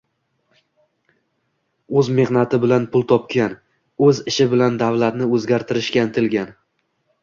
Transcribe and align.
oʻz 2.01 2.09
mehnati 2.21 2.61
bilan 2.65 2.89
pul 2.97 3.07
topgan, 3.13 3.55
oʻz 4.09 4.25
ishi 4.35 4.51
bilan 4.57 4.85
davlatni 4.85 5.33
oʻzgartirishga 5.39 6.09
intilgan. 6.11 6.57